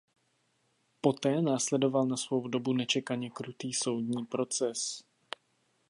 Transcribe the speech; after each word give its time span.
Poté 1.01 1.41
následoval 1.41 2.05
na 2.05 2.17
svou 2.17 2.47
dobu 2.47 2.73
nečekaně 2.73 3.29
krutý 3.29 3.73
soudní 3.73 4.25
proces. 4.25 5.03